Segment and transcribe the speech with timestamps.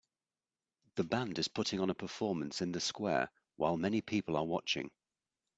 [0.95, 4.89] The band is putting on a performance in the square while many people are watching.